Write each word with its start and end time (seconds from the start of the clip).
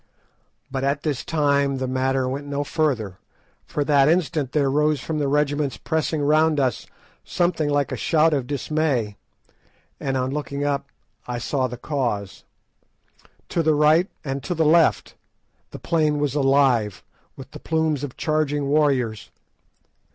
But 0.71 0.83
at 0.83 1.03
this 1.03 1.23
time 1.23 1.77
the 1.77 1.87
matter 1.87 2.27
went 2.27 2.47
no 2.47 2.63
further, 2.63 3.19
for 3.67 3.83
that 3.85 4.09
instant 4.09 4.51
there 4.51 4.67
rose 4.67 4.99
from 4.99 5.19
the 5.19 5.27
regiments 5.27 5.77
pressing 5.77 6.23
round 6.23 6.59
us 6.59 6.87
something 7.23 7.69
like 7.69 7.91
a 7.91 7.95
shout 7.95 8.33
of 8.33 8.47
dismay, 8.47 9.15
and 9.99 10.17
on 10.17 10.31
looking 10.31 10.63
up 10.63 10.87
I 11.27 11.37
saw 11.37 11.67
the 11.67 11.77
cause. 11.77 12.45
To 13.49 13.61
the 13.61 13.75
right 13.75 14.09
and 14.25 14.41
to 14.41 14.55
the 14.55 14.65
left 14.65 15.13
the 15.69 15.77
plain 15.77 16.17
was 16.17 16.33
alive 16.33 17.03
with 17.35 17.51
the 17.51 17.59
plumes 17.59 18.03
of 18.03 18.17
charging 18.17 18.69
warriors. 18.69 19.29